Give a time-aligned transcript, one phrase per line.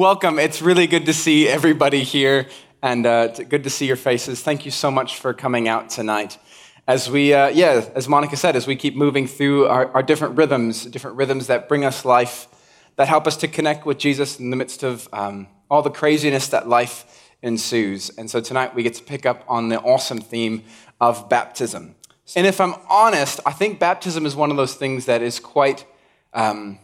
[0.00, 0.38] welcome.
[0.38, 2.46] It's really good to see everybody here
[2.80, 4.40] and uh, good to see your faces.
[4.40, 6.38] Thank you so much for coming out tonight.
[6.88, 10.38] As we, uh, yeah, as Monica said, as we keep moving through our, our different
[10.38, 12.48] rhythms, different rhythms that bring us life,
[12.96, 16.48] that help us to connect with Jesus in the midst of um, all the craziness
[16.48, 18.08] that life ensues.
[18.08, 20.64] And so tonight we get to pick up on the awesome theme
[20.98, 21.94] of baptism.
[22.34, 25.84] And if I'm honest, I think baptism is one of those things that is quite
[26.32, 26.78] um,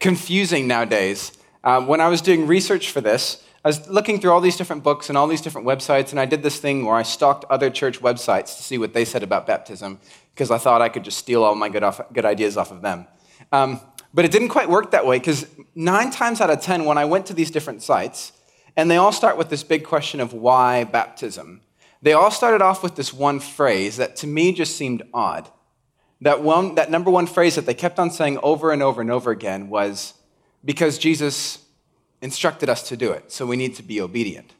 [0.00, 1.32] confusing nowadays.
[1.64, 4.84] Um, when I was doing research for this, I was looking through all these different
[4.84, 7.70] books and all these different websites, and I did this thing where I stalked other
[7.70, 9.98] church websites to see what they said about baptism,
[10.32, 12.82] because I thought I could just steal all my good, off, good ideas off of
[12.82, 13.06] them.
[13.50, 13.80] Um,
[14.14, 17.04] but it didn't quite work that way, because nine times out of ten, when I
[17.04, 18.32] went to these different sites,
[18.76, 21.60] and they all start with this big question of why baptism,
[22.00, 25.50] they all started off with this one phrase that to me just seemed odd.
[26.20, 29.10] That, one, that number one phrase that they kept on saying over and over and
[29.10, 30.14] over again was,
[30.64, 31.64] because Jesus
[32.20, 34.52] instructed us to do it, so we need to be obedient.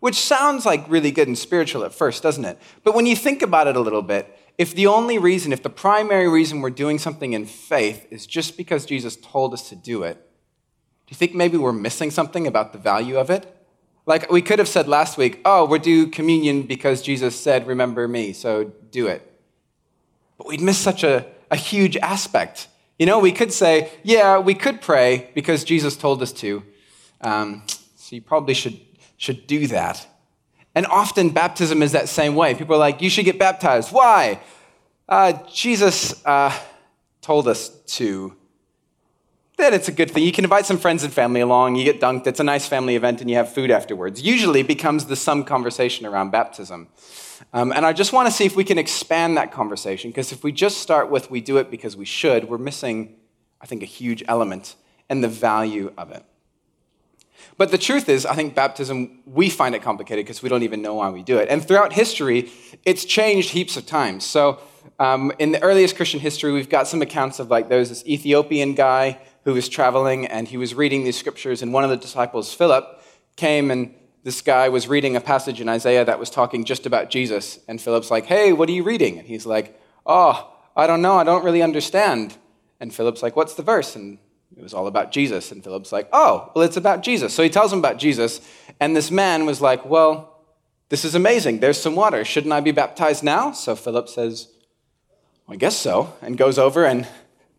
[0.00, 2.58] Which sounds like really good and spiritual at first, doesn't it?
[2.82, 5.70] But when you think about it a little bit, if the only reason, if the
[5.70, 10.02] primary reason we're doing something in faith is just because Jesus told us to do
[10.02, 13.46] it, do you think maybe we're missing something about the value of it?
[14.04, 18.32] Like we could have said last week, oh, we're communion because Jesus said, remember me,
[18.32, 19.28] so do it.
[20.36, 22.66] But we'd miss such a, a huge aspect.
[23.02, 26.62] You know, we could say, yeah, we could pray because Jesus told us to.
[27.20, 27.64] Um,
[27.96, 28.78] so you probably should,
[29.16, 30.06] should do that.
[30.76, 32.54] And often baptism is that same way.
[32.54, 33.90] People are like, you should get baptized.
[33.90, 34.38] Why?
[35.08, 36.56] Uh, Jesus uh,
[37.22, 38.36] told us to.
[39.58, 40.24] Then it's a good thing.
[40.24, 42.96] You can invite some friends and family along, you get dunked, it's a nice family
[42.96, 44.22] event, and you have food afterwards.
[44.22, 46.88] Usually becomes the sum conversation around baptism.
[47.52, 50.42] Um, and I just want to see if we can expand that conversation, because if
[50.42, 53.16] we just start with we do it because we should, we're missing,
[53.60, 54.76] I think, a huge element
[55.08, 56.24] and the value of it.
[57.58, 60.80] But the truth is, I think baptism, we find it complicated because we don't even
[60.80, 61.48] know why we do it.
[61.48, 62.50] And throughout history,
[62.84, 64.24] it's changed heaps of times.
[64.24, 64.60] So
[64.98, 68.06] um, in the earliest Christian history, we've got some accounts of like there was this
[68.06, 71.96] Ethiopian guy who was traveling and he was reading these scriptures, and one of the
[71.96, 73.02] disciples, Philip,
[73.36, 73.94] came and
[74.24, 77.58] this guy was reading a passage in Isaiah that was talking just about Jesus.
[77.66, 79.18] And Philip's like, Hey, what are you reading?
[79.18, 81.16] And he's like, Oh, I don't know.
[81.16, 82.36] I don't really understand.
[82.78, 83.96] And Philip's like, What's the verse?
[83.96, 84.18] And
[84.56, 85.50] it was all about Jesus.
[85.50, 87.34] And Philip's like, Oh, well, it's about Jesus.
[87.34, 88.40] So he tells him about Jesus.
[88.78, 90.32] And this man was like, Well,
[90.92, 91.60] this is amazing.
[91.60, 92.22] There's some water.
[92.22, 93.52] Shouldn't I be baptized now?
[93.52, 94.48] So Philip says,
[95.46, 96.12] well, I guess so.
[96.20, 97.08] And goes over and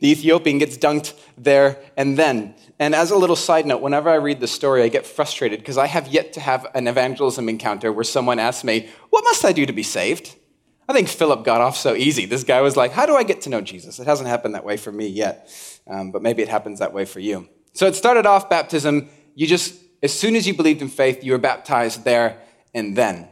[0.04, 2.56] the Ethiopian gets dunked there and then.
[2.78, 5.78] And as a little side note, whenever I read the story, I get frustrated because
[5.78, 9.54] I have yet to have an evangelism encounter where someone asks me, What must I
[9.54, 10.36] do to be saved?
[10.90, 12.26] I think Philip got off so easy.
[12.26, 13.98] This guy was like, How do I get to know Jesus?
[13.98, 15.50] It hasn't happened that way for me yet,
[15.88, 17.48] um, but maybe it happens that way for you.
[17.72, 19.08] So it started off baptism.
[19.36, 22.42] You just, as soon as you believed in faith, you were baptized there
[22.74, 23.30] and then.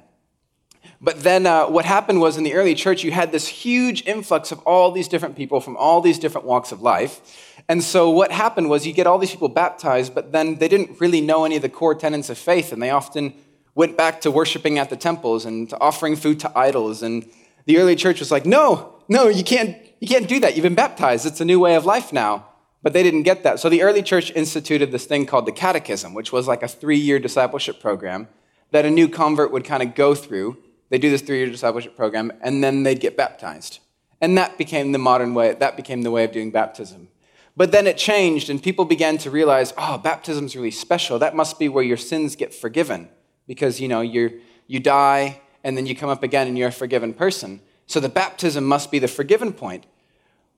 [1.03, 4.51] But then uh, what happened was in the early church, you had this huge influx
[4.51, 7.55] of all these different people from all these different walks of life.
[7.67, 11.01] And so what happened was you get all these people baptized, but then they didn't
[11.01, 13.33] really know any of the core tenets of faith, and they often
[13.73, 17.01] went back to worshiping at the temples and to offering food to idols.
[17.01, 17.27] And
[17.65, 20.55] the early church was like, no, no, you can't, you can't do that.
[20.55, 21.25] You've been baptized.
[21.25, 22.45] It's a new way of life now.
[22.83, 23.59] But they didn't get that.
[23.59, 26.97] So the early church instituted this thing called the catechism, which was like a three
[26.97, 28.27] year discipleship program
[28.71, 30.57] that a new convert would kind of go through
[30.91, 33.79] they do this three year discipleship program, and then they'd get baptized.
[34.19, 37.07] And that became the modern way, that became the way of doing baptism.
[37.55, 41.17] But then it changed, and people began to realize, oh, baptism's really special.
[41.17, 43.09] That must be where your sins get forgiven.
[43.47, 46.73] Because, you know, you you die, and then you come up again, and you're a
[46.73, 47.61] forgiven person.
[47.87, 49.85] So the baptism must be the forgiven point.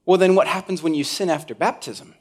[0.04, 2.14] Well, then what happens when you sin after baptism?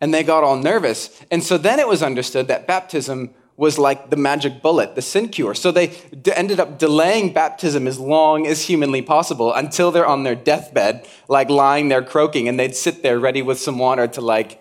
[0.00, 1.22] And they got all nervous.
[1.30, 5.28] And so then it was understood that baptism was like the magic bullet, the sin
[5.28, 5.54] cure.
[5.54, 5.88] So they
[6.22, 11.06] d- ended up delaying baptism as long as humanly possible until they're on their deathbed,
[11.28, 14.60] like lying there croaking, and they'd sit there ready with some water to like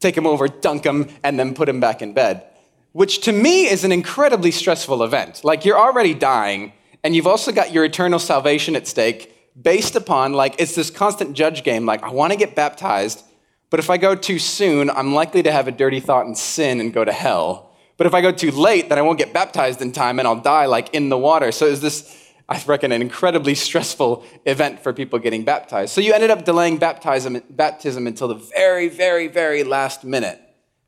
[0.00, 2.44] take him over, dunk him, and then put him back in bed.
[2.92, 5.42] Which to me is an incredibly stressful event.
[5.42, 9.30] Like you're already dying, and you've also got your eternal salvation at stake
[9.60, 11.86] based upon like it's this constant judge game.
[11.86, 13.24] Like I want to get baptized,
[13.70, 16.80] but if I go too soon, I'm likely to have a dirty thought and sin
[16.80, 17.73] and go to hell.
[17.96, 20.40] But if I go too late, then I won't get baptized in time and I'll
[20.40, 21.52] die like in the water.
[21.52, 25.92] So is this, I reckon, an incredibly stressful event for people getting baptized.
[25.92, 30.40] So you ended up delaying baptism, baptism until the very, very, very last minute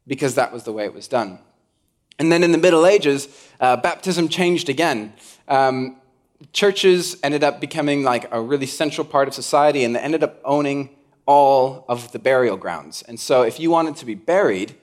[0.06, 1.38] because that was the way it was done.
[2.19, 3.29] And then in the Middle Ages,
[3.61, 5.12] uh, baptism changed again.
[5.49, 5.99] Um,
[6.52, 10.41] churches ended up becoming like a really central part of society and they ended up
[10.44, 10.91] owning
[11.26, 13.02] all of the burial grounds.
[13.02, 14.76] And so if you wanted to be buried,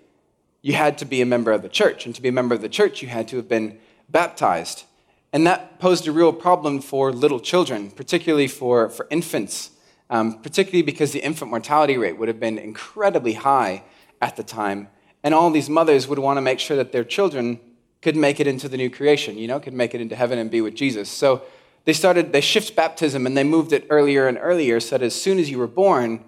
[0.64, 2.08] you had to be a member of the church.
[2.08, 3.78] And to be a member of the church, you had to have been
[4.10, 4.86] baptized.
[5.34, 9.72] And that posed a real problem for little children, particularly for, for infants,
[10.10, 13.84] um, particularly because the infant mortality rate would have been incredibly high
[14.22, 14.88] at the time.
[15.22, 17.60] And all these mothers would want to make sure that their children
[18.02, 20.50] could make it into the new creation, you know, could make it into heaven and
[20.50, 21.10] be with Jesus.
[21.10, 21.42] So
[21.84, 25.20] they started, they shift baptism and they moved it earlier and earlier so that as
[25.20, 26.24] soon as you were born,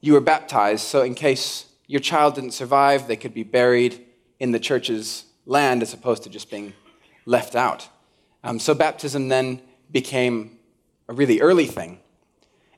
[0.00, 0.84] you were baptized.
[0.84, 4.04] So in case your child didn't survive, they could be buried
[4.40, 6.72] in the church's land as opposed to just being
[7.26, 7.88] left out.
[8.42, 9.60] Um, so baptism then
[9.90, 10.58] became
[11.08, 12.00] a really early thing.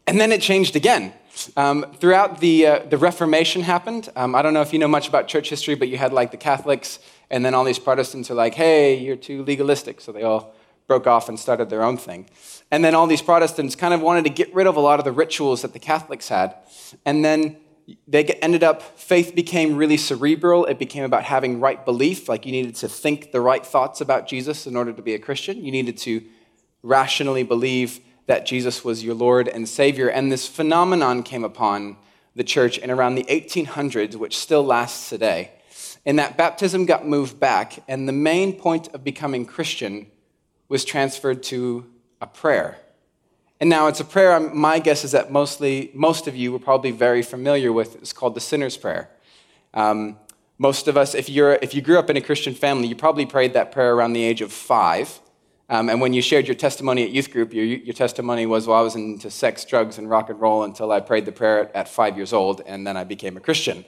[0.07, 1.13] And then it changed again.
[1.57, 4.09] Um, throughout the, uh, the Reformation happened.
[4.17, 6.31] Um, I don't know if you know much about church history, but you had like
[6.31, 6.99] the Catholics,
[7.31, 10.01] and then all these Protestants are like, hey, you're too legalistic.
[10.01, 10.55] So they all
[10.87, 12.27] broke off and started their own thing.
[12.71, 15.05] And then all these Protestants kind of wanted to get rid of a lot of
[15.05, 16.55] the rituals that the Catholics had.
[17.05, 17.57] And then
[18.09, 20.65] they ended up, faith became really cerebral.
[20.65, 24.27] It became about having right belief, like you needed to think the right thoughts about
[24.27, 25.65] Jesus in order to be a Christian.
[25.65, 26.23] You needed to
[26.83, 30.09] rationally believe that Jesus was your Lord and Savior.
[30.09, 31.97] And this phenomenon came upon
[32.35, 35.53] the church in around the 1800s, which still lasts today,
[36.05, 40.07] in that baptism got moved back, and the main point of becoming Christian
[40.69, 41.87] was transferred to
[42.21, 42.79] a prayer.
[43.61, 46.91] And now it's a prayer, my guess is that mostly, most of you were probably
[46.91, 47.97] very familiar with.
[47.97, 49.09] It's called the Sinner's Prayer.
[49.73, 50.19] Um,
[50.59, 53.25] most of us, if, you're, if you grew up in a Christian family, you probably
[53.25, 55.21] prayed that prayer around the age of five.
[55.69, 58.79] Um, and when you shared your testimony at youth group, your, your testimony was, well,
[58.79, 61.89] I was into sex, drugs, and rock and roll until I prayed the prayer at
[61.89, 63.85] five years old, and then I became a Christian.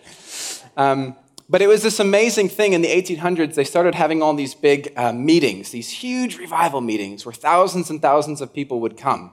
[0.77, 1.15] Um,
[1.49, 3.55] but it was this amazing thing in the 1800s.
[3.55, 8.03] They started having all these big uh, meetings, these huge revival meetings where thousands and
[8.03, 9.33] thousands of people would come.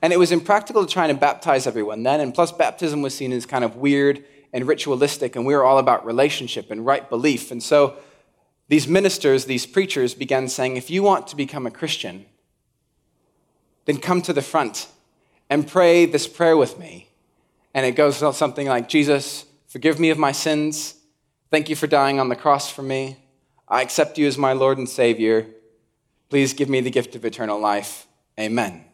[0.00, 2.20] And it was impractical to try and baptize everyone then.
[2.20, 5.78] And plus, baptism was seen as kind of weird and ritualistic, and we were all
[5.78, 7.50] about relationship and right belief.
[7.50, 7.96] And so
[8.68, 12.26] these ministers, these preachers began saying, if you want to become a Christian,
[13.86, 14.88] then come to the front
[15.50, 17.08] and pray this prayer with me.
[17.74, 20.94] And it goes something like Jesus, forgive me of my sins.
[21.50, 23.18] Thank you for dying on the cross for me.
[23.68, 25.46] I accept you as my Lord and Savior.
[26.28, 28.06] Please give me the gift of eternal life.
[28.38, 28.91] Amen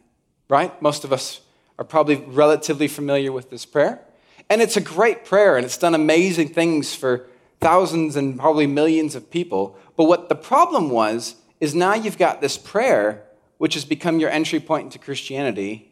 [0.49, 0.79] right?
[0.81, 1.41] Most of us
[1.77, 4.01] are probably relatively familiar with this prayer.
[4.49, 7.27] And it's a great prayer, and it's done amazing things for
[7.61, 9.77] thousands and probably millions of people.
[9.95, 13.23] But what the problem was is now you've got this prayer,
[13.57, 15.91] which has become your entry point into Christianity,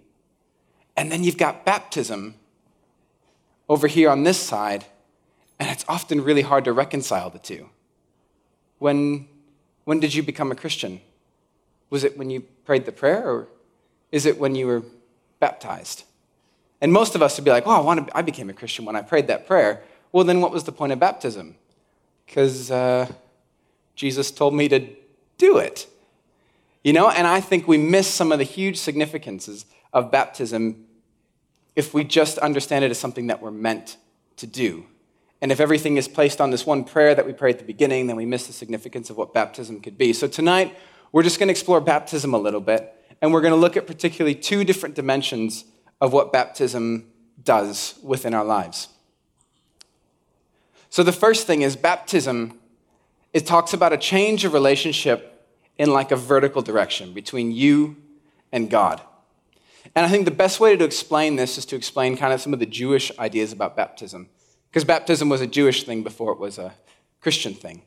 [0.95, 2.35] and then you've got baptism
[3.69, 4.85] over here on this side,
[5.59, 7.69] and it's often really hard to reconcile the two.
[8.79, 9.27] When,
[9.83, 11.01] when did you become a Christian?
[11.89, 13.47] Was it when you prayed the prayer, or
[14.17, 14.83] is it when you were
[15.39, 16.03] baptized?
[16.81, 19.03] And most of us would be like, well, I, I became a Christian when I
[19.03, 19.83] prayed that prayer.
[20.11, 21.55] Well, then what was the point of baptism?
[22.25, 23.07] Because uh,
[23.95, 24.89] Jesus told me to
[25.37, 25.87] do it.
[26.83, 30.85] You know, and I think we miss some of the huge significances of baptism
[31.75, 33.97] if we just understand it as something that we're meant
[34.37, 34.85] to do.
[35.41, 38.07] And if everything is placed on this one prayer that we pray at the beginning,
[38.07, 40.11] then we miss the significance of what baptism could be.
[40.11, 40.75] So tonight,
[41.11, 43.87] we're just going to explore baptism a little bit and we're going to look at
[43.87, 45.65] particularly two different dimensions
[45.99, 47.07] of what baptism
[47.43, 48.89] does within our lives.
[50.89, 52.57] So, the first thing is baptism,
[53.33, 55.45] it talks about a change of relationship
[55.77, 57.97] in like a vertical direction between you
[58.51, 59.01] and God.
[59.95, 62.53] And I think the best way to explain this is to explain kind of some
[62.53, 64.29] of the Jewish ideas about baptism.
[64.69, 66.73] Because baptism was a Jewish thing before it was a
[67.21, 67.81] Christian thing.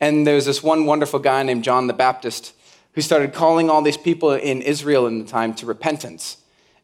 [0.00, 2.54] And there's this one wonderful guy named John the Baptist
[2.94, 6.38] who started calling all these people in Israel in the time to repentance.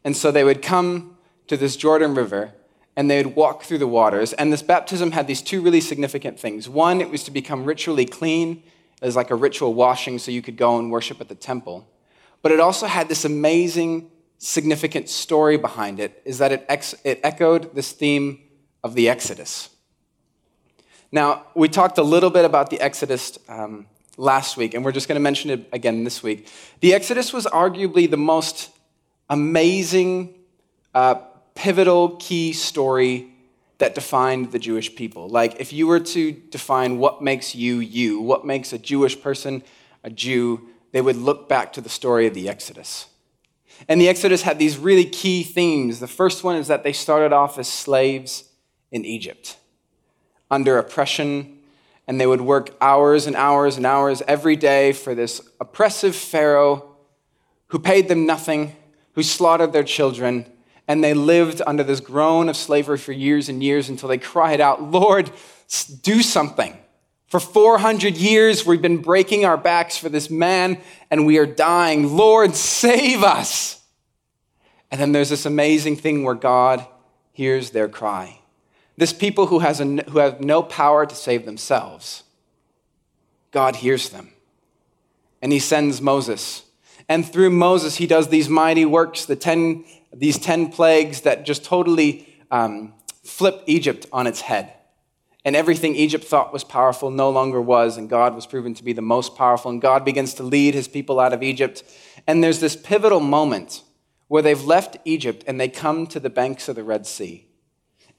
[0.05, 2.53] And so they would come to this Jordan River
[2.97, 4.33] and they would walk through the waters.
[4.35, 6.69] And this baptism had these two really significant things.
[6.69, 8.63] One, it was to become ritually clean,
[9.01, 11.89] as like a ritual washing so you could go and worship at the temple.
[12.43, 17.21] But it also had this amazing, significant story behind it, is that it, ex- it
[17.23, 18.41] echoed this theme
[18.83, 19.71] of the Exodus.
[21.13, 23.87] Now, we talked a little bit about the Exodus um,
[24.21, 26.47] last week, and we're just going to mention it again this week.
[26.81, 28.71] The Exodus was arguably the most
[29.31, 30.35] amazing,
[30.95, 31.15] uh,
[31.55, 33.33] pivotal, key story
[33.79, 35.29] that defined the Jewish people.
[35.29, 39.63] Like, if you were to define what makes you you, what makes a Jewish person
[40.05, 43.07] a Jew, they would look back to the story of the Exodus.
[43.89, 45.99] And the Exodus had these really key themes.
[45.99, 48.45] The first one is that they started off as slaves
[48.93, 49.57] in Egypt
[50.51, 51.60] under oppression
[52.11, 56.97] and they would work hours and hours and hours every day for this oppressive Pharaoh
[57.69, 58.75] who paid them nothing,
[59.13, 60.45] who slaughtered their children,
[60.89, 64.61] And they lived under this groan of slavery for years and years until they cried
[64.61, 65.31] out, Lord,
[66.03, 66.77] do something.
[67.29, 70.81] For 400 years, we've been breaking our backs for this man
[71.13, 72.17] and we are dying.
[72.17, 73.81] Lord, save us.
[74.91, 76.85] And then there's this amazing thing where God
[77.31, 78.40] hears their cry.
[79.01, 82.23] This people who, has a, who have no power to save themselves,
[83.51, 84.29] God hears them.
[85.41, 86.65] And he sends Moses.
[87.09, 91.65] And through Moses, he does these mighty works, the ten, these 10 plagues that just
[91.65, 92.93] totally um,
[93.25, 94.71] flip Egypt on its head.
[95.47, 98.93] And everything Egypt thought was powerful no longer was, and God was proven to be
[98.93, 99.71] the most powerful.
[99.71, 101.85] And God begins to lead his people out of Egypt.
[102.27, 103.83] And there's this pivotal moment
[104.29, 107.47] where they've left Egypt and they come to the banks of the Red Sea.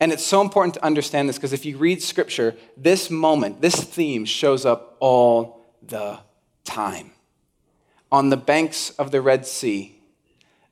[0.01, 3.75] And it's so important to understand this because if you read scripture, this moment, this
[3.75, 6.19] theme shows up all the
[6.63, 7.11] time.
[8.11, 9.95] On the banks of the Red Sea,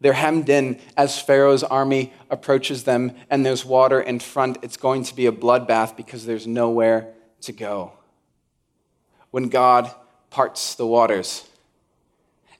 [0.01, 4.57] they're hemmed in as Pharaoh's army approaches them, and there's water in front.
[4.63, 7.93] It's going to be a bloodbath because there's nowhere to go.
[9.29, 9.93] When God
[10.31, 11.47] parts the waters,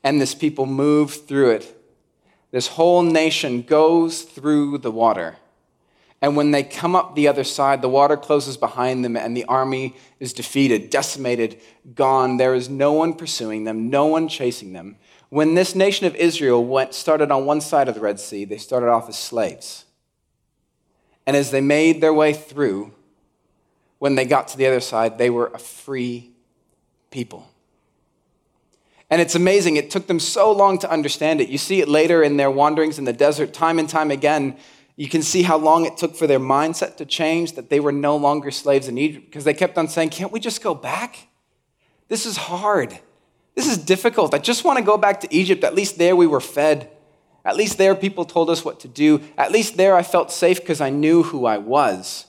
[0.04, 1.76] and this people move through it,
[2.52, 5.38] this whole nation goes through the water.
[6.22, 9.46] And when they come up the other side, the water closes behind them, and the
[9.46, 11.62] army is defeated, decimated,
[11.96, 12.38] gone.
[12.38, 14.98] There is no one pursuing them, no one chasing them.
[15.30, 18.58] When this nation of Israel went, started on one side of the Red Sea, they
[18.58, 19.86] started off as slaves.
[21.26, 22.92] And as they made their way through,
[24.00, 26.32] when they got to the other side, they were a free
[27.12, 27.48] people.
[29.10, 29.76] And it's amazing.
[29.76, 31.50] It took them so long to understand it.
[31.50, 34.58] You see it later in their wanderings in the desert, time and time again.
[35.00, 37.94] You can see how long it took for their mindset to change, that they were
[37.94, 41.30] no longer slaves in Egypt, because they kept on saying, Can't we just go back?
[42.10, 43.00] This is hard.
[43.56, 44.34] This is difficult.
[44.34, 45.64] I just want to go back to Egypt.
[45.64, 46.92] At least there we were fed.
[47.46, 49.22] At least there people told us what to do.
[49.38, 52.26] At least there I felt safe because I knew who I was.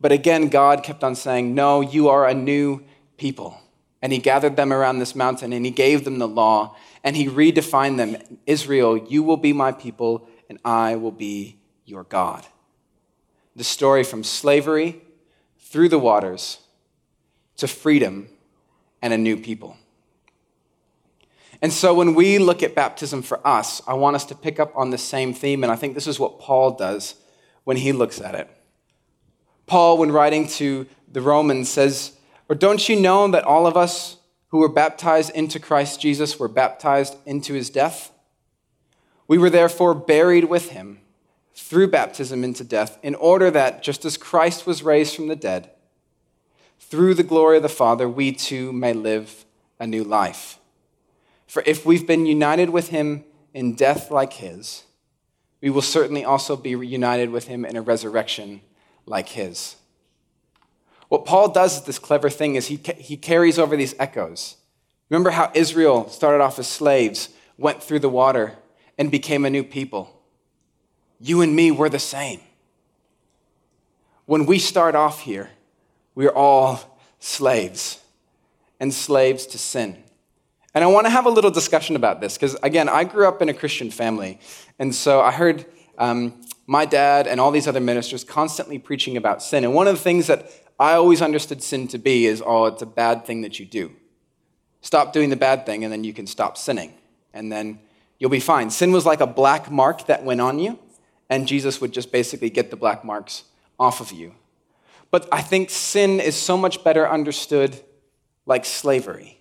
[0.00, 2.82] But again, God kept on saying, No, you are a new
[3.18, 3.60] people.
[4.00, 7.28] And He gathered them around this mountain and He gave them the law and He
[7.28, 8.16] redefined them
[8.46, 12.46] Israel, you will be my people and I will be your God.
[13.56, 15.02] The story from slavery
[15.58, 16.58] through the waters
[17.56, 18.28] to freedom
[19.02, 19.76] and a new people.
[21.62, 24.72] And so when we look at baptism for us, I want us to pick up
[24.74, 27.16] on the same theme, and I think this is what Paul does
[27.64, 28.48] when he looks at it.
[29.66, 32.12] Paul, when writing to the Romans, says,
[32.48, 34.16] Or don't you know that all of us
[34.48, 38.10] who were baptized into Christ Jesus were baptized into his death?
[39.28, 41.00] We were therefore buried with him
[41.60, 45.70] through baptism into death, in order that, just as Christ was raised from the dead,
[46.78, 49.44] through the glory of the Father, we too may live
[49.78, 50.58] a new life.
[51.46, 53.24] For if we've been united with him
[53.54, 54.84] in death like his,
[55.60, 58.62] we will certainly also be reunited with him in a resurrection
[59.06, 59.76] like his.
[61.08, 64.56] What Paul does this clever thing is he, he carries over these echoes.
[65.08, 68.54] Remember how Israel started off as slaves, went through the water,
[68.96, 70.19] and became a new people?
[71.20, 72.40] You and me, we're the same.
[74.24, 75.50] When we start off here,
[76.14, 78.00] we're all slaves
[78.78, 80.02] and slaves to sin.
[80.74, 83.42] And I want to have a little discussion about this because, again, I grew up
[83.42, 84.38] in a Christian family.
[84.78, 85.66] And so I heard
[85.98, 89.64] um, my dad and all these other ministers constantly preaching about sin.
[89.64, 92.82] And one of the things that I always understood sin to be is oh, it's
[92.82, 93.92] a bad thing that you do.
[94.80, 96.94] Stop doing the bad thing, and then you can stop sinning.
[97.34, 97.80] And then
[98.18, 98.70] you'll be fine.
[98.70, 100.78] Sin was like a black mark that went on you,
[101.30, 103.44] and Jesus would just basically get the black marks
[103.78, 104.34] off of you.
[105.10, 107.80] But I think sin is so much better understood
[108.46, 109.38] like slavery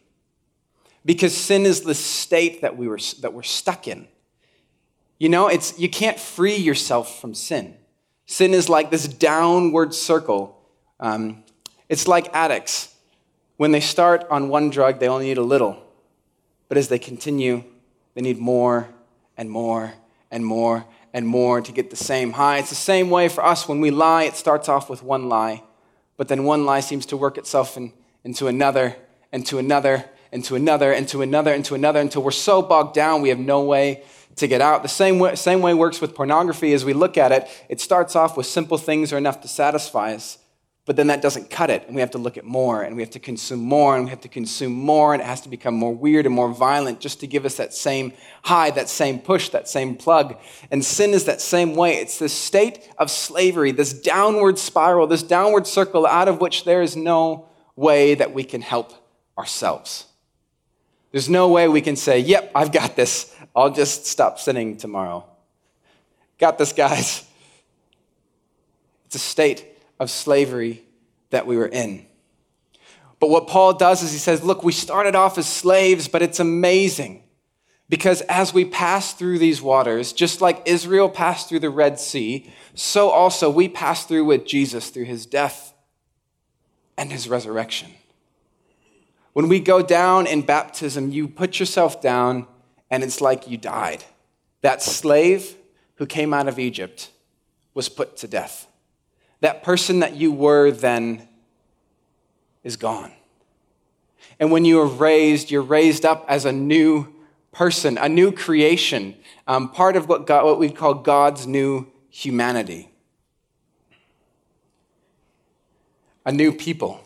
[1.04, 4.08] because sin is the state that, we were, that we're stuck in.
[5.18, 7.76] You know, it's, you can't free yourself from sin.
[8.26, 10.62] Sin is like this downward circle.
[11.00, 11.44] Um,
[11.90, 12.96] it's like addicts.
[13.58, 15.84] When they start on one drug, they only need a little.
[16.68, 17.64] But as they continue,
[18.14, 18.88] they need more
[19.36, 19.94] and more
[20.32, 22.58] and more and more to get the same high.
[22.60, 23.68] It's the same way for us.
[23.68, 25.64] When we lie, it starts off with one lie,
[26.18, 28.96] but then one lie seems to work itself in, into another
[29.32, 32.62] and to another and to another and to another and to another until we're so
[32.62, 34.04] bogged down we have no way
[34.36, 34.84] to get out.
[34.84, 37.48] The same way, same way works with pornography as we look at it.
[37.68, 40.38] It starts off with simple things are enough to satisfy us,
[40.86, 41.86] but then that doesn't cut it.
[41.86, 44.10] And we have to look at more and we have to consume more and we
[44.10, 47.20] have to consume more and it has to become more weird and more violent just
[47.20, 50.36] to give us that same high, that same push, that same plug.
[50.72, 51.98] And sin is that same way.
[51.98, 56.82] It's this state of slavery, this downward spiral, this downward circle out of which there
[56.82, 58.94] is no way that we can help
[59.38, 60.06] ourselves.
[61.12, 63.36] There's no way we can say, yep, I've got this.
[63.56, 65.26] I'll just stop sinning tomorrow.
[66.40, 67.26] Got this, guys.
[69.06, 69.69] It's a state
[70.00, 70.84] of slavery
[71.30, 72.06] that we were in.
[73.20, 76.40] But what Paul does is he says, Look, we started off as slaves, but it's
[76.40, 77.24] amazing
[77.90, 82.52] because as we pass through these waters, just like Israel passed through the Red Sea,
[82.76, 85.74] so also we pass through with Jesus through his death
[86.98, 87.90] and his resurrection.
[89.34, 92.48] When we go down in baptism, you put yourself down
[92.92, 94.04] and it's like you died.
[94.62, 95.56] That slave
[95.96, 97.10] who came out of Egypt
[97.74, 98.68] was put to death.
[99.42, 101.28] That person that you were then
[102.64, 103.12] is gone.
[104.40, 107.14] And when you are raised, you're raised up as a new
[107.52, 109.16] person, a new creation,
[109.48, 112.90] um, part of what, God, what we call God's new humanity.
[116.26, 117.02] A new people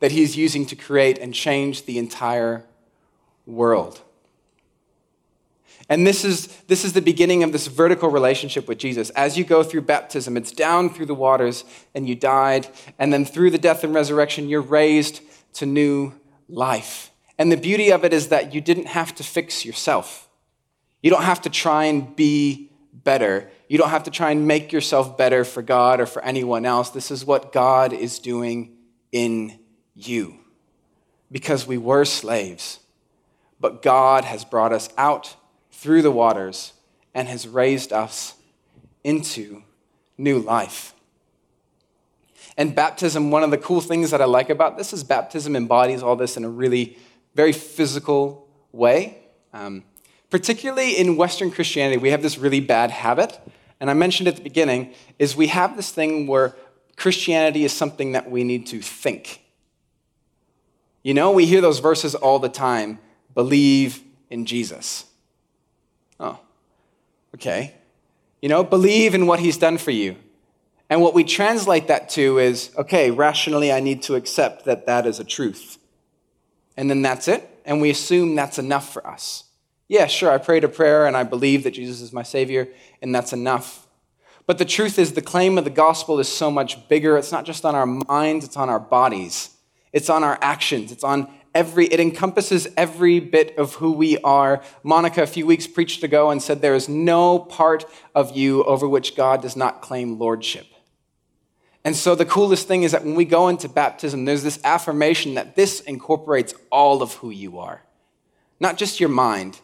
[0.00, 2.64] that He's using to create and change the entire
[3.46, 4.00] world.
[5.88, 9.10] And this is, this is the beginning of this vertical relationship with Jesus.
[9.10, 11.64] As you go through baptism, it's down through the waters
[11.94, 12.66] and you died.
[12.98, 15.20] And then through the death and resurrection, you're raised
[15.54, 16.14] to new
[16.48, 17.10] life.
[17.38, 20.28] And the beauty of it is that you didn't have to fix yourself.
[21.02, 23.50] You don't have to try and be better.
[23.68, 26.90] You don't have to try and make yourself better for God or for anyone else.
[26.90, 28.76] This is what God is doing
[29.12, 29.58] in
[29.94, 30.38] you.
[31.30, 32.80] Because we were slaves,
[33.60, 35.36] but God has brought us out
[35.74, 36.72] through the waters
[37.14, 38.34] and has raised us
[39.02, 39.62] into
[40.16, 40.94] new life.
[42.56, 46.02] And baptism, one of the cool things that I like about this is baptism embodies
[46.02, 46.96] all this in a really
[47.34, 49.18] very physical way.
[49.52, 49.84] Um,
[50.30, 53.38] particularly in Western Christianity, we have this really bad habit,
[53.80, 56.54] and I mentioned at the beginning, is we have this thing where
[56.96, 59.42] Christianity is something that we need to think.
[61.02, 62.98] You know, we hear those verses all the time
[63.34, 65.04] believe in Jesus.
[67.34, 67.74] Okay.
[68.40, 70.16] You know, believe in what he's done for you.
[70.90, 75.06] And what we translate that to is okay, rationally, I need to accept that that
[75.06, 75.78] is a truth
[76.76, 77.48] and then that's it.
[77.64, 79.44] And we assume that's enough for us.
[79.88, 82.68] Yeah, sure, I prayed a prayer and I believe that Jesus is my Savior,
[83.02, 83.86] and that's enough.
[84.46, 87.16] But the truth is, the claim of the gospel is so much bigger.
[87.16, 89.50] It's not just on our minds, it's on our bodies,
[89.92, 94.62] it's on our actions, it's on every, it encompasses every bit of who we are.
[94.82, 98.88] Monica, a few weeks preached ago and said, There is no part of you over
[98.88, 100.66] which God does not claim lordship.
[101.84, 105.34] And so the coolest thing is that when we go into baptism, there's this affirmation
[105.34, 107.82] that this incorporates all of who you are.
[108.58, 109.60] Not just your mind,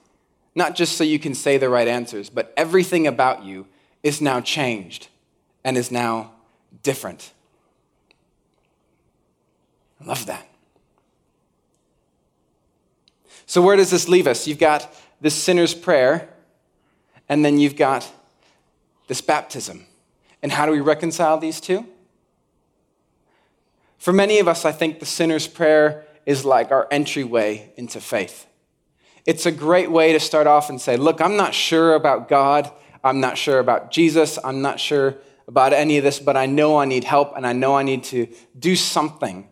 [0.54, 3.66] not just so you can say the right answers, but everything about you
[4.02, 5.08] is now changed
[5.64, 6.32] and is now
[6.82, 7.32] different.
[10.00, 10.49] I love that.
[13.50, 14.46] So, where does this leave us?
[14.46, 16.28] You've got this sinner's prayer,
[17.28, 18.08] and then you've got
[19.08, 19.86] this baptism.
[20.40, 21.84] And how do we reconcile these two?
[23.98, 28.46] For many of us, I think the sinner's prayer is like our entryway into faith.
[29.26, 32.70] It's a great way to start off and say, Look, I'm not sure about God.
[33.02, 34.38] I'm not sure about Jesus.
[34.44, 35.16] I'm not sure
[35.48, 38.04] about any of this, but I know I need help and I know I need
[38.04, 39.49] to do something.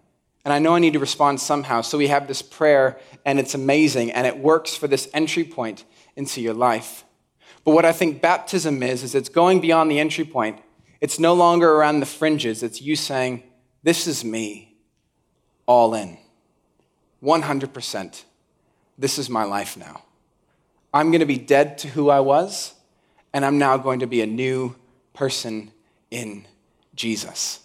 [0.49, 1.83] And I know I need to respond somehow.
[1.83, 5.85] So we have this prayer, and it's amazing, and it works for this entry point
[6.17, 7.05] into your life.
[7.65, 10.63] But what I think baptism is, is it's going beyond the entry point.
[11.03, 12.63] It's no longer around the fringes.
[12.63, 13.43] It's you saying,
[13.83, 14.75] this is me,
[15.67, 16.17] all in.
[17.23, 18.25] 100%.
[18.97, 20.03] This is my life now.
[20.95, 22.73] I'm going to be dead to who I was,
[23.35, 24.77] and I'm now going to be a new
[25.13, 25.73] person
[26.11, 26.47] in
[26.95, 27.61] Jesus.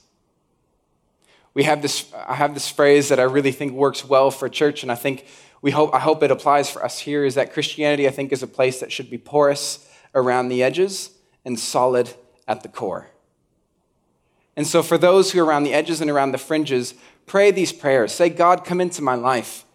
[1.54, 4.84] We have this, I have this phrase that I really think works well for church,
[4.84, 5.26] and I think
[5.62, 8.44] we hope, I hope it applies for us here is that Christianity, I think, is
[8.44, 11.12] a place that should be porous around the edges
[11.46, 12.14] and solid
[12.48, 13.08] at the core.
[14.56, 16.94] And so, for those who are around the edges and around the fringes,
[17.26, 18.12] pray these prayers.
[18.12, 19.66] Say, God, come into my life.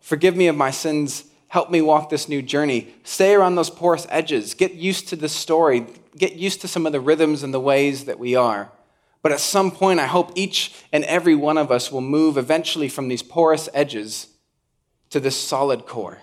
[0.00, 1.24] Forgive me of my sins.
[1.48, 2.94] Help me walk this new journey.
[3.04, 4.54] Stay around those porous edges.
[4.54, 5.86] Get used to the story.
[6.16, 8.72] Get used to some of the rhythms and the ways that we are.
[9.24, 12.90] But at some point, I hope each and every one of us will move eventually
[12.90, 14.26] from these porous edges
[15.08, 16.18] to this solid core,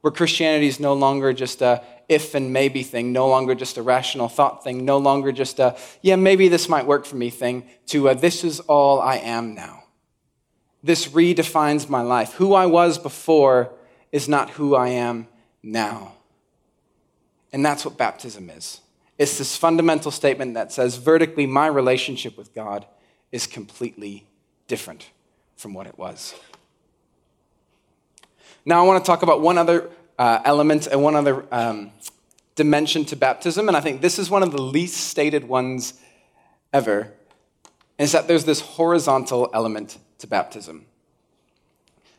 [0.00, 3.82] where Christianity is no longer just a if and maybe thing, no longer just a
[3.82, 7.68] rational thought thing, no longer just a, yeah, maybe this might work for me thing,
[7.86, 9.84] to a, this is all I am now.
[10.82, 12.32] This redefines my life.
[12.32, 13.70] Who I was before
[14.10, 15.28] is not who I am
[15.62, 16.14] now.
[17.52, 18.80] And that's what baptism is.
[19.18, 22.86] It's this fundamental statement that says vertically, my relationship with God
[23.32, 24.26] is completely
[24.68, 25.10] different
[25.56, 26.34] from what it was.
[28.64, 31.90] Now, I want to talk about one other uh, element and one other um,
[32.54, 35.94] dimension to baptism, and I think this is one of the least stated ones
[36.72, 37.12] ever,
[37.98, 40.86] is that there's this horizontal element to baptism.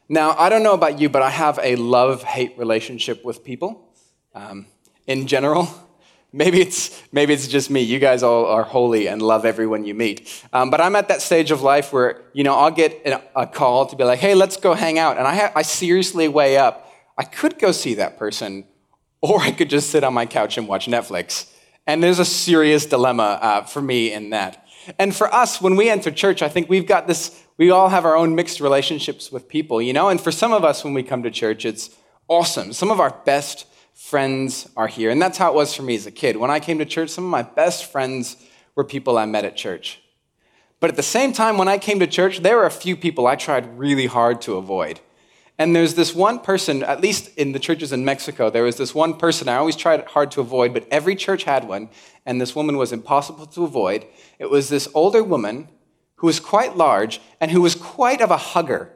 [0.10, 3.88] Now, I don't know about you, but I have a love hate relationship with people
[4.34, 4.66] um,
[5.08, 5.70] in general.
[6.32, 7.82] Maybe it's, maybe it's just me.
[7.82, 10.46] You guys all are holy and love everyone you meet.
[10.54, 13.02] Um, but I'm at that stage of life where, you know, I'll get
[13.36, 15.18] a call to be like, hey, let's go hang out.
[15.18, 16.94] And I, ha- I seriously weigh up.
[17.18, 18.66] I could go see that person,
[19.22, 21.52] or I could just sit on my couch and watch Netflix.
[21.88, 24.66] And there's a serious dilemma uh, for me in that.
[25.00, 28.06] And for us, when we enter church, I think we've got this, we all have
[28.06, 30.10] our own mixed relationships with people, you know?
[30.10, 31.90] And for some of us, when we come to church, it's
[32.28, 32.72] awesome.
[32.72, 33.66] Some of our best
[34.10, 35.12] friends are here.
[35.12, 36.36] And that's how it was for me as a kid.
[36.36, 38.38] When I came to church, some of my best friends
[38.76, 40.02] were people I met at church.
[40.80, 43.28] But at the same time, when I came to church, there were a few people
[43.28, 45.00] I tried really hard to avoid.
[45.60, 48.96] And there's this one person, at least in the churches in Mexico, there was this
[48.96, 51.90] one person I always tried hard to avoid, but every church had one,
[52.26, 54.08] and this woman was impossible to avoid.
[54.40, 55.68] It was this older woman
[56.16, 58.90] who was quite large and who was quite of a hugger.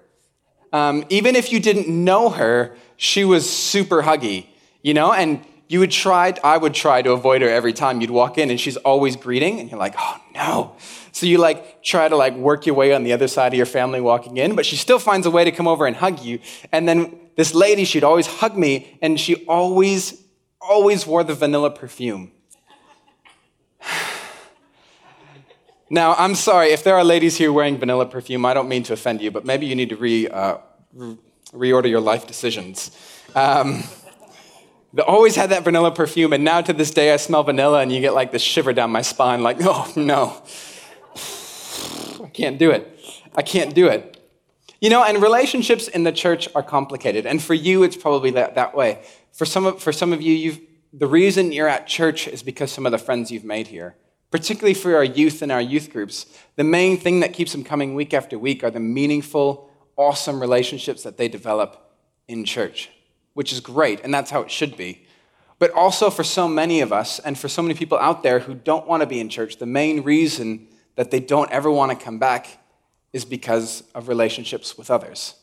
[0.71, 4.47] Um, even if you didn't know her, she was super huggy,
[4.83, 5.11] you know?
[5.11, 8.51] And you would try, I would try to avoid her every time you'd walk in,
[8.51, 10.75] and she's always greeting, and you're like, oh no.
[11.11, 13.65] So you like try to like work your way on the other side of your
[13.65, 16.39] family walking in, but she still finds a way to come over and hug you.
[16.71, 20.21] And then this lady, she'd always hug me, and she always,
[20.61, 22.31] always wore the vanilla perfume.
[25.89, 28.93] now, I'm sorry, if there are ladies here wearing vanilla perfume, I don't mean to
[28.93, 30.57] offend you, but maybe you need to re, uh,
[30.93, 31.17] re-
[31.51, 32.91] reorder your life decisions.
[33.33, 33.83] Um,
[34.93, 37.91] they always had that vanilla perfume, and now to this day I smell vanilla and
[37.91, 40.41] you get like this shiver down my spine, like, oh no,
[42.23, 42.89] I can't do it.
[43.35, 44.19] I can't do it.
[44.79, 48.55] You know, and relationships in the church are complicated, and for you it's probably that,
[48.55, 49.03] that way.
[49.31, 50.59] For some, of, for some of you, you've,
[50.91, 53.95] the reason you're at church is because some of the friends you've made here.
[54.29, 56.25] Particularly for our youth and our youth groups,
[56.55, 61.03] the main thing that keeps them coming week after week are the meaningful, awesome relationships
[61.03, 61.95] that they develop
[62.27, 62.89] in church
[63.33, 65.05] which is great, and that's how it should be.
[65.59, 68.53] But also for so many of us, and for so many people out there who
[68.53, 72.05] don't want to be in church, the main reason that they don't ever want to
[72.05, 72.59] come back
[73.13, 75.35] is because of relationships with others.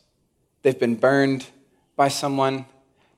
[0.62, 1.46] They've been burned
[1.96, 2.66] by someone.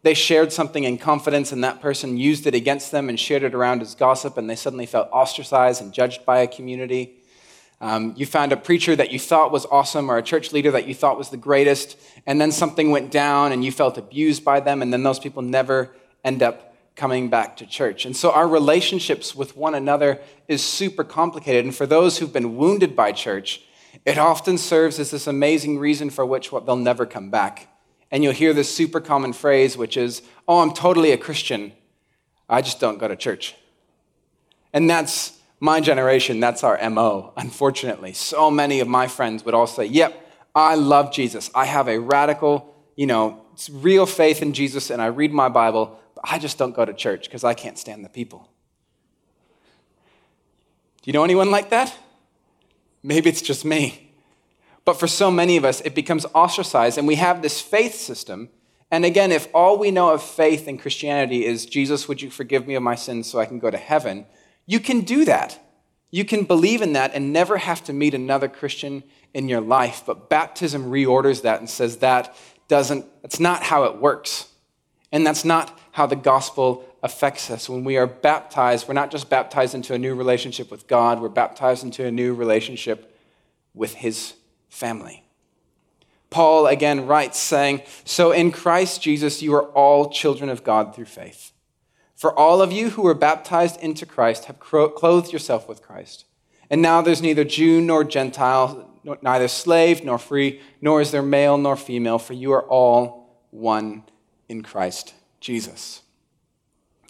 [0.02, 3.54] They shared something in confidence, and that person used it against them and shared it
[3.54, 7.21] around as gossip, and they suddenly felt ostracized and judged by a community.
[7.82, 10.86] Um, you found a preacher that you thought was awesome or a church leader that
[10.86, 14.60] you thought was the greatest, and then something went down and you felt abused by
[14.60, 15.92] them, and then those people never
[16.22, 18.06] end up coming back to church.
[18.06, 21.64] And so our relationships with one another is super complicated.
[21.64, 23.62] And for those who've been wounded by church,
[24.04, 27.68] it often serves as this amazing reason for which they'll never come back.
[28.12, 31.72] And you'll hear this super common phrase, which is, Oh, I'm totally a Christian.
[32.48, 33.56] I just don't go to church.
[34.72, 38.12] And that's my generation, that's our MO, unfortunately.
[38.14, 40.12] So many of my friends would all say, Yep,
[40.56, 41.52] I love Jesus.
[41.54, 46.00] I have a radical, you know, real faith in Jesus, and I read my Bible,
[46.16, 48.50] but I just don't go to church because I can't stand the people.
[51.02, 51.96] Do you know anyone like that?
[53.04, 54.10] Maybe it's just me.
[54.84, 58.48] But for so many of us, it becomes ostracized, and we have this faith system.
[58.90, 62.66] And again, if all we know of faith in Christianity is, Jesus, would you forgive
[62.66, 64.26] me of my sins so I can go to heaven?
[64.66, 65.58] You can do that.
[66.10, 70.02] You can believe in that and never have to meet another Christian in your life.
[70.06, 72.36] But baptism reorders that and says that
[72.68, 74.48] doesn't, that's not how it works.
[75.10, 77.68] And that's not how the gospel affects us.
[77.68, 81.28] When we are baptized, we're not just baptized into a new relationship with God, we're
[81.28, 83.14] baptized into a new relationship
[83.74, 84.34] with his
[84.68, 85.24] family.
[86.30, 91.04] Paul again writes, saying, So in Christ Jesus, you are all children of God through
[91.04, 91.52] faith.
[92.22, 96.24] For all of you who were baptized into Christ have clothed yourself with Christ.
[96.70, 98.88] And now there's neither Jew nor Gentile,
[99.22, 104.04] neither slave nor free, nor is there male nor female, for you are all one
[104.48, 106.02] in Christ Jesus.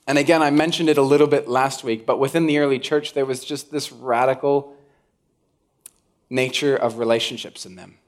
[0.07, 3.12] And again, I mentioned it a little bit last week, but within the early church,
[3.12, 4.75] there was just this radical
[6.31, 7.98] nature of relationships in them.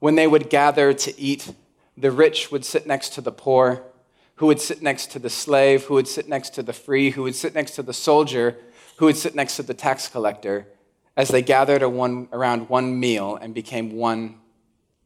[0.00, 1.54] When they would gather to eat,
[1.96, 3.82] the rich would sit next to the poor,
[4.36, 7.22] who would sit next to the slave, who would sit next to the free, who
[7.22, 8.56] would sit next to the soldier,
[8.96, 10.66] who would sit next to the tax collector,
[11.16, 14.36] as they gathered around one meal and became one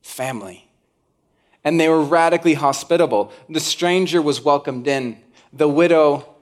[0.01, 0.71] family.
[1.65, 3.33] And they were radically hospitable.
[3.49, 5.19] The stranger was welcomed in.
[5.53, 6.35] The widow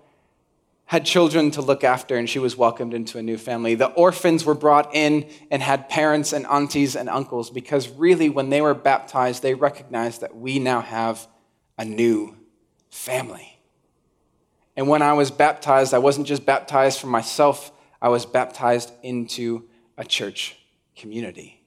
[0.84, 3.74] had children to look after, and she was welcomed into a new family.
[3.74, 8.50] The orphans were brought in and had parents and aunties and uncles because really, when
[8.50, 11.26] they were baptized, they recognized that we now have
[11.76, 12.36] a new
[12.96, 13.58] family.
[14.76, 19.64] And when I was baptized, I wasn't just baptized for myself, I was baptized into
[19.96, 20.56] a church
[20.96, 21.62] community.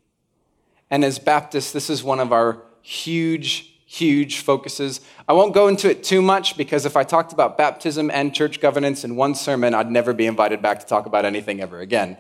[0.92, 5.02] And as Baptists, this is one of our huge, huge focuses.
[5.28, 8.60] I won't go into it too much because if I talked about baptism and church
[8.60, 12.18] governance in one sermon, I'd never be invited back to talk about anything ever again.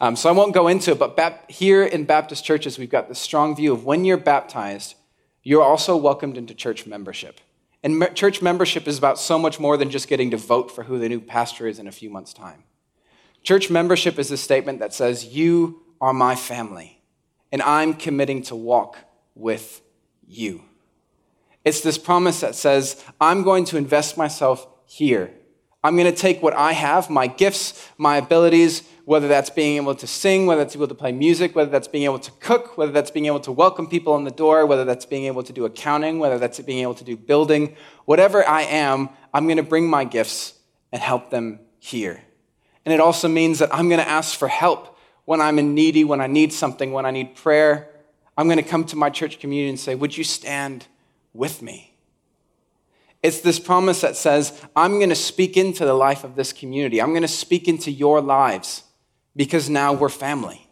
[0.00, 3.20] Um, so I won't go into it, but here in Baptist churches, we've got this
[3.20, 4.94] strong view of when you're baptized,
[5.42, 7.40] you're also welcomed into church membership.
[7.82, 10.98] And church membership is about so much more than just getting to vote for who
[10.98, 12.64] the new pastor is in a few months' time.
[13.42, 17.00] Church membership is a statement that says, You are my family,
[17.52, 18.98] and I'm committing to walk
[19.34, 19.80] with
[20.26, 20.62] you.
[21.64, 25.30] It's this promise that says, I'm going to invest myself here.
[25.84, 29.94] I'm going to take what I have, my gifts, my abilities, whether that's being able
[29.94, 32.92] to sing, whether that's able to play music, whether that's being able to cook, whether
[32.92, 35.64] that's being able to welcome people in the door, whether that's being able to do
[35.64, 39.88] accounting, whether that's being able to do building, whatever I am, I'm going to bring
[39.88, 40.58] my gifts
[40.92, 42.22] and help them here.
[42.84, 46.04] And it also means that I'm going to ask for help when I'm in needy,
[46.04, 47.88] when I need something, when I need prayer.
[48.36, 50.86] I'm going to come to my church community and say, Would you stand
[51.32, 51.94] with me?
[53.22, 57.00] It's this promise that says, I'm going to speak into the life of this community.
[57.00, 58.84] I'm going to speak into your lives
[59.38, 60.66] because now we're family.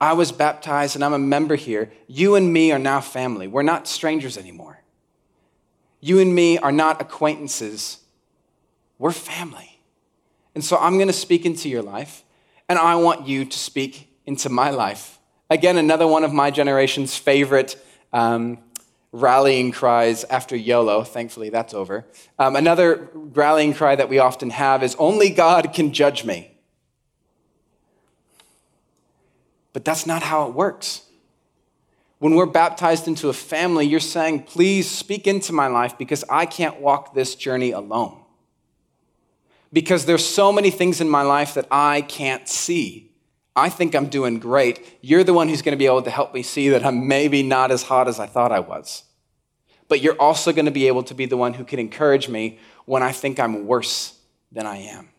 [0.00, 1.92] I was baptized and I'm a member here.
[2.08, 3.46] You and me are now family.
[3.46, 4.82] We're not strangers anymore.
[6.00, 7.98] You and me are not acquaintances.
[8.98, 9.80] We're family.
[10.56, 12.24] And so I'm going to speak into your life,
[12.68, 15.18] and I want you to speak into my life.
[15.48, 17.76] Again, another one of my generation's favorite
[18.12, 18.58] um,
[19.12, 21.04] rallying cries after YOLO.
[21.04, 22.06] Thankfully, that's over.
[22.38, 26.55] Um, another rallying cry that we often have is Only God can judge me.
[29.76, 31.02] But that's not how it works.
[32.18, 36.46] When we're baptized into a family, you're saying, Please speak into my life because I
[36.46, 38.22] can't walk this journey alone
[39.74, 43.12] because there's so many things in my life that I can't see.
[43.54, 44.98] I think I'm doing great.
[45.02, 47.42] You're the one who's going to be able to help me see that I'm maybe
[47.42, 49.04] not as hot as I thought I was.
[49.88, 52.60] But you're also going to be able to be the one who can encourage me
[52.86, 54.18] when I think I'm worse
[54.50, 55.10] than I am.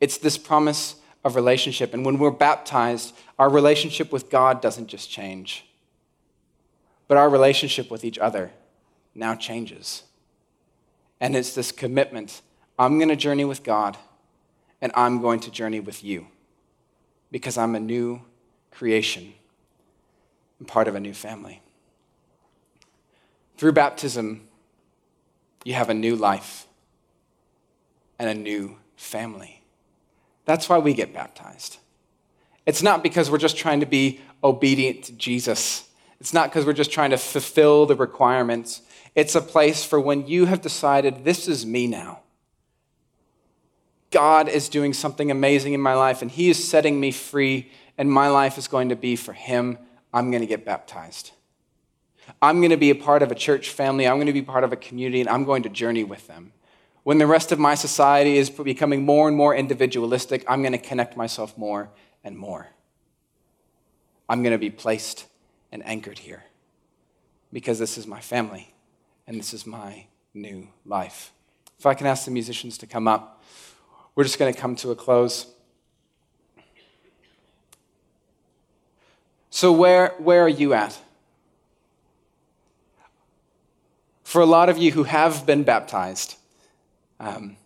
[0.00, 1.94] It's this promise of relationship.
[1.94, 5.64] And when we're baptized, our relationship with God doesn't just change,
[7.08, 8.50] but our relationship with each other
[9.14, 10.02] now changes.
[11.20, 12.42] And it's this commitment
[12.78, 13.96] I'm going to journey with God,
[14.80, 16.26] and I'm going to journey with you
[17.30, 18.22] because I'm a new
[18.72, 19.32] creation
[20.58, 21.62] and part of a new family.
[23.56, 24.48] Through baptism,
[25.64, 26.66] you have a new life
[28.18, 29.53] and a new family.
[30.44, 31.78] That's why we get baptized.
[32.66, 35.88] It's not because we're just trying to be obedient to Jesus.
[36.20, 38.82] It's not because we're just trying to fulfill the requirements.
[39.14, 42.20] It's a place for when you have decided, this is me now.
[44.10, 48.10] God is doing something amazing in my life and He is setting me free, and
[48.10, 49.78] my life is going to be for Him.
[50.12, 51.32] I'm going to get baptized.
[52.40, 54.06] I'm going to be a part of a church family.
[54.06, 56.52] I'm going to be part of a community, and I'm going to journey with them.
[57.04, 60.78] When the rest of my society is becoming more and more individualistic, I'm going to
[60.78, 61.90] connect myself more
[62.24, 62.68] and more.
[64.28, 65.26] I'm going to be placed
[65.70, 66.44] and anchored here
[67.52, 68.74] because this is my family
[69.26, 71.32] and this is my new life.
[71.78, 73.42] If I can ask the musicians to come up.
[74.14, 75.46] We're just going to come to a close.
[79.50, 80.98] So, where, where are you at?
[84.22, 86.36] For a lot of you who have been baptized,
[87.24, 87.56] um,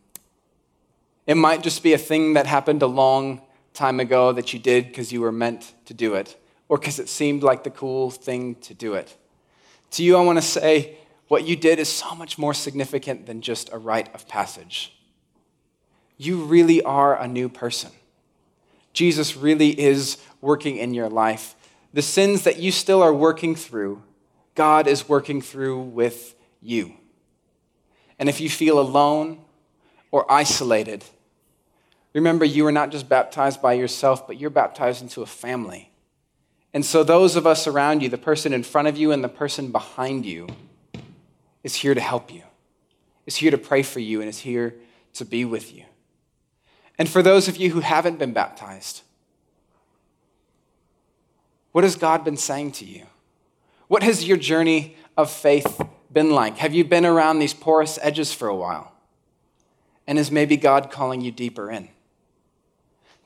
[1.27, 3.43] it might just be a thing that happened a long
[3.75, 6.37] time ago that you did because you were meant to do it,
[6.69, 9.17] or because it seemed like the cool thing to do it.
[9.93, 10.97] To you, I want to say
[11.29, 14.99] what you did is so much more significant than just a rite of passage
[16.19, 17.93] you really are a new person.
[18.93, 21.55] Jesus really is working in your life.
[21.95, 24.03] The sins that you still are working through,
[24.57, 26.95] God is working through with you.
[28.19, 29.39] And if you feel alone
[30.11, 31.05] or isolated,
[32.15, 35.91] remember you are not just baptized by yourself, but you're baptized into a family.
[36.75, 39.29] And so, those of us around you, the person in front of you and the
[39.29, 40.49] person behind you,
[41.65, 42.43] is here to help you,
[43.27, 44.75] is here to pray for you, and is here
[45.15, 45.85] to be with you.
[46.99, 49.03] And for those of you who haven't been baptized,
[51.73, 53.07] what has God been saying to you?
[53.87, 55.81] What has your journey of faith
[56.13, 56.59] been like?
[56.59, 58.93] Have you been around these porous edges for a while?
[60.09, 61.89] And is maybe God calling you deeper in?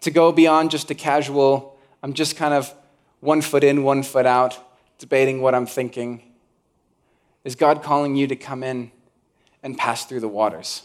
[0.03, 2.75] To go beyond just a casual, I'm just kind of
[3.21, 4.59] one foot in, one foot out,
[4.99, 6.23] debating what I'm thinking.
[7.45, 8.91] Is God calling you to come in
[9.63, 10.83] and pass through the waters.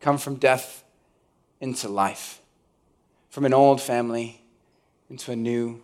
[0.00, 0.84] Come from death
[1.60, 2.40] into life,
[3.28, 4.42] from an old family
[5.10, 5.82] into a new,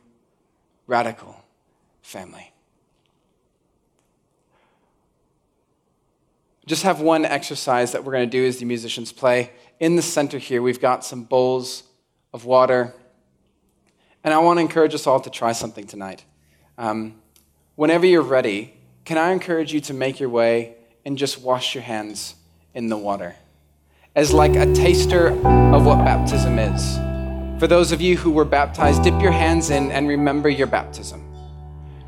[0.87, 1.43] radical
[2.01, 2.53] family.
[6.67, 9.53] Just have one exercise that we're going to do as the musicians play.
[9.79, 11.85] In the center here, we've got some bowls
[12.33, 12.93] of water.
[14.25, 16.25] And I want to encourage us all to try something tonight.
[16.77, 17.23] Um,
[17.77, 18.75] whenever you're ready,
[19.05, 20.75] can I encourage you to make your way
[21.05, 22.35] and just wash your hands
[22.75, 23.37] in the water?
[24.17, 26.97] As like a taster of what baptism is.
[27.61, 31.23] For those of you who were baptized, dip your hands in and remember your baptism.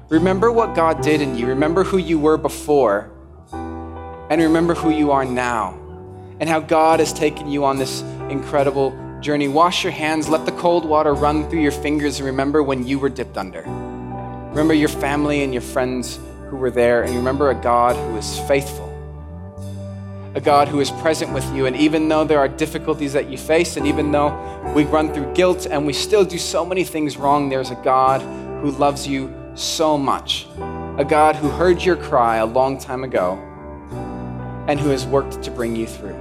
[0.08, 1.46] Remember what God did in you.
[1.46, 3.12] Remember who you were before
[4.30, 5.78] and remember who you are now
[6.40, 9.48] and how God has taken you on this incredible journey.
[9.48, 12.98] Wash your hands, let the cold water run through your fingers, and remember when you
[12.98, 13.62] were dipped under.
[14.50, 18.38] Remember your family and your friends who were there, and remember a God who is
[18.40, 18.86] faithful,
[20.34, 21.66] a God who is present with you.
[21.66, 24.30] And even though there are difficulties that you face, and even though
[24.74, 28.20] we run through guilt and we still do so many things wrong, there's a God
[28.62, 30.46] who loves you so much,
[30.98, 33.44] a God who heard your cry a long time ago
[34.68, 36.16] and who has worked to bring you through.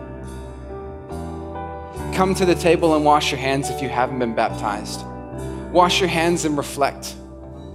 [2.14, 5.06] Come to the table and wash your hands if you haven't been baptized.
[5.72, 7.14] Wash your hands and reflect.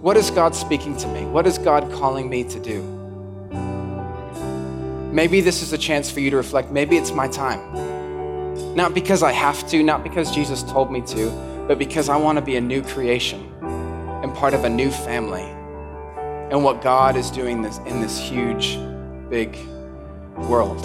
[0.01, 1.25] What is God speaking to me?
[1.27, 2.83] What is God calling me to do?
[5.13, 6.71] Maybe this is a chance for you to reflect.
[6.71, 8.75] Maybe it's my time.
[8.75, 11.31] Not because I have to, not because Jesus told me to,
[11.69, 15.45] but because I want to be a new creation and part of a new family
[16.51, 18.79] and what God is doing this, in this huge,
[19.29, 19.57] big
[20.37, 20.81] world.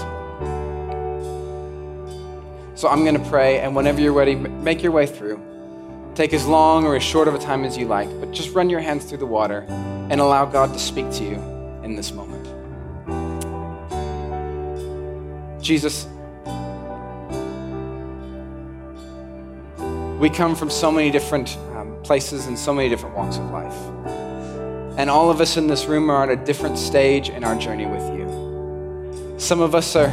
[2.75, 5.41] So I'm going to pray, and whenever you're ready, make your way through.
[6.13, 8.69] Take as long or as short of a time as you like, but just run
[8.69, 9.65] your hands through the water
[10.09, 11.35] and allow God to speak to you
[11.83, 12.45] in this moment.
[15.61, 16.05] Jesus,
[20.19, 23.75] we come from so many different um, places and so many different walks of life.
[24.97, 27.85] And all of us in this room are at a different stage in our journey
[27.85, 28.26] with you.
[29.37, 30.07] Some of us are,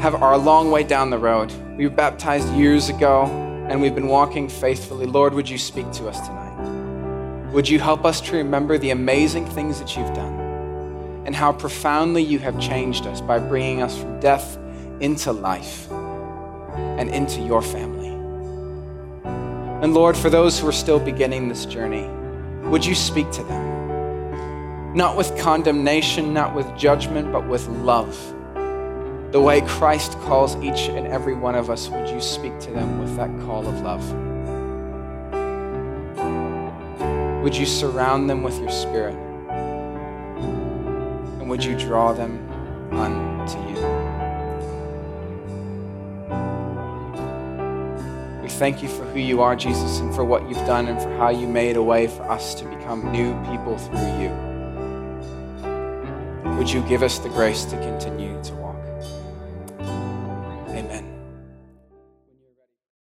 [0.00, 1.52] have, are a long way down the road.
[1.76, 3.24] We were baptized years ago
[3.68, 5.06] and we've been walking faithfully.
[5.06, 7.50] Lord, would you speak to us tonight?
[7.52, 12.22] Would you help us to remember the amazing things that you've done and how profoundly
[12.22, 14.56] you have changed us by bringing us from death
[15.00, 18.08] into life and into your family?
[19.82, 22.06] And Lord, for those who are still beginning this journey,
[22.68, 23.77] would you speak to them?
[24.98, 28.34] Not with condemnation, not with judgment, but with love.
[29.30, 32.98] The way Christ calls each and every one of us, would you speak to them
[32.98, 34.02] with that call of love?
[37.44, 39.14] Would you surround them with your spirit?
[41.38, 42.50] And would you draw them
[42.90, 43.76] unto you?
[48.42, 51.16] We thank you for who you are, Jesus, and for what you've done and for
[51.18, 54.47] how you made a way for us to become new people through you
[56.58, 58.77] would you give us the grace to continue to walk?